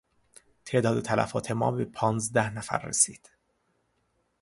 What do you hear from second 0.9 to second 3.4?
تلفات ما به پانزده نفر رسید.